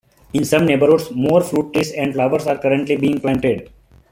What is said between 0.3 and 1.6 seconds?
In some neighbourhoods more